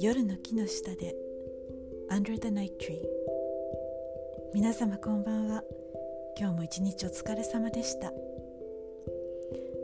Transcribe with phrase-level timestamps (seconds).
[0.00, 1.16] 夜の木の下で
[2.08, 3.00] Under the Night Tree
[4.54, 5.64] 皆様こんばんは。
[6.38, 8.12] 今日も一日お疲れ様でした。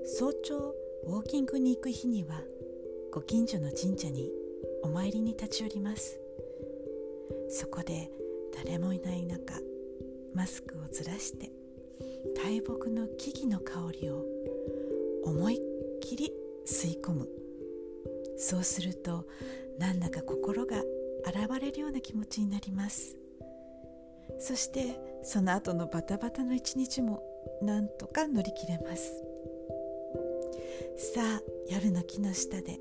[0.05, 0.75] 早朝
[1.07, 2.41] ウォーキングに行く日には
[3.13, 4.31] ご近所の神社に
[4.85, 6.21] お参りに立ち寄ります。
[7.49, 8.11] そこで
[8.65, 9.55] 誰もいない中
[10.33, 11.51] マスクをずらして
[12.37, 14.25] 大木の木々の香りを
[15.25, 15.59] 思いっ
[16.01, 16.33] きり
[16.65, 17.29] 吸い込む。
[18.37, 19.27] そうすると
[19.79, 20.83] なんだか心が
[21.27, 23.17] 洗われるような気持ちになります。
[24.39, 27.23] そしてその後のバタバタの一日も
[27.63, 29.23] なんとか乗り切れます。
[30.97, 32.79] さあ夜の木の下で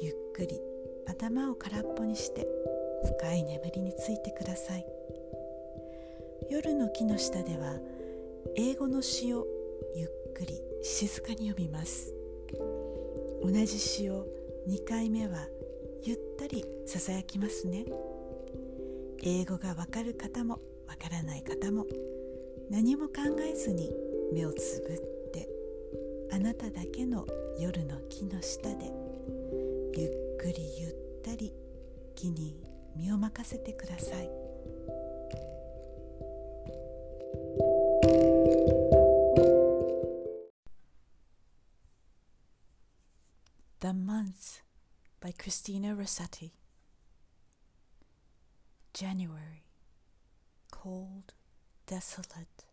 [0.00, 0.60] ゆっくり
[1.06, 2.46] 頭を空っぽにして
[3.20, 4.86] 深い眠りについてください。
[6.50, 7.78] 夜の木の下では
[8.56, 9.46] 英語の詩を
[9.94, 12.14] ゆっくり静かに読みます。
[13.42, 14.26] 同じ詩を
[14.68, 15.46] 2回目は
[16.02, 17.84] ゆったりささやきますね
[19.22, 21.86] 英語がわかる方もわからない方も
[22.70, 23.90] 何も考えずに
[24.32, 25.48] 目をつぶって
[26.32, 27.26] あなただけの
[27.58, 28.92] 夜の木の下で
[29.96, 31.52] ゆっくりゆったり
[32.14, 32.56] 木に
[32.96, 34.30] 身を任せてください。
[43.80, 44.67] The Month
[45.20, 46.52] by Christina Rossetti.
[48.94, 49.64] January,
[50.70, 51.34] cold,
[51.86, 52.64] desolate.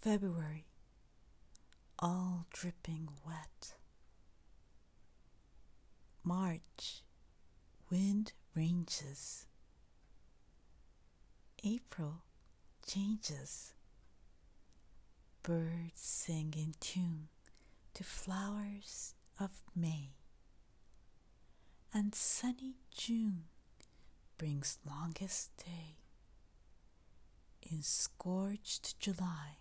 [0.00, 0.66] February,
[1.98, 3.74] all dripping wet.
[6.24, 7.02] March,
[7.90, 9.46] wind ranges.
[11.64, 12.22] April
[12.84, 13.74] changes.
[15.44, 17.28] Birds sing in tune
[17.94, 20.10] to flowers of May.
[21.94, 23.44] And sunny June
[24.38, 25.98] brings longest day.
[27.60, 29.58] In scorched July,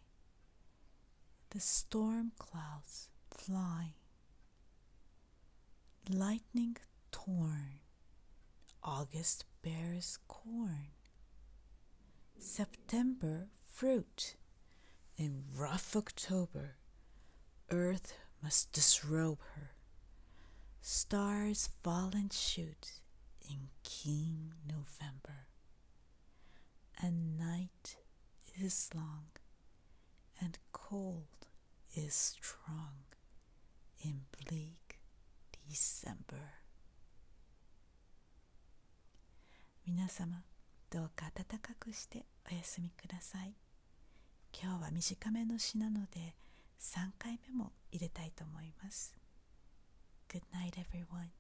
[1.50, 3.96] the storm clouds fly.
[6.10, 6.78] Lightning
[7.12, 7.80] torn,
[8.82, 10.88] August bears corn.
[12.40, 14.36] September fruit,
[15.18, 16.78] in rough October,
[17.70, 19.72] earth must disrobe her.
[20.84, 22.94] Stars fall and shoot
[23.48, 25.46] in keen November.
[27.00, 27.98] And night
[28.60, 29.26] is long,
[30.40, 31.48] and cold
[31.96, 33.06] is strong
[34.04, 35.00] in bleak
[35.70, 36.62] December.
[39.86, 40.44] 皆様
[40.90, 43.54] どうか暖かくしてお休みください
[44.54, 46.36] 今日は短めの詩なので
[46.80, 49.21] 3回目も入れたいと思います
[50.32, 51.32] Good night everyone.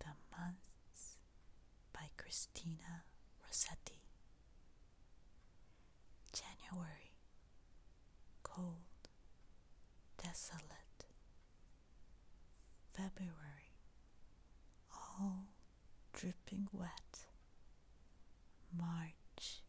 [0.00, 1.18] The Months
[1.92, 3.04] by Christina
[3.46, 4.02] Rossetti.
[6.32, 7.12] January.
[8.42, 8.74] Cold.
[10.20, 11.04] Desolate.
[12.92, 13.76] February.
[14.92, 15.46] All
[16.12, 17.26] dripping wet.
[18.76, 19.62] March.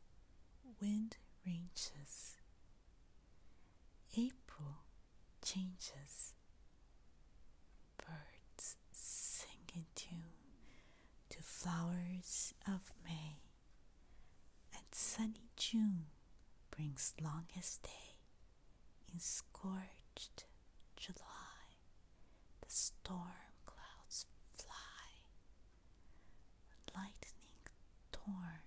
[0.81, 2.35] Wind ranges.
[4.17, 4.85] April
[5.53, 6.33] changes.
[7.97, 10.37] Birds sing in tune
[11.29, 13.39] to flowers of May.
[14.73, 16.05] And sunny June
[16.75, 18.15] brings longest day.
[19.13, 20.45] In scorched
[20.95, 21.75] July,
[22.61, 25.19] the storm clouds fly.
[26.95, 27.67] Lightning
[28.13, 28.63] torn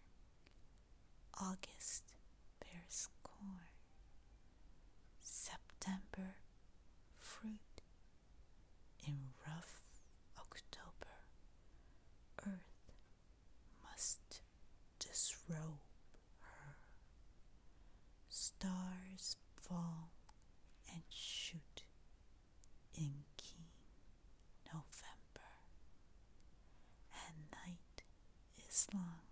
[28.85, 29.24] Islam.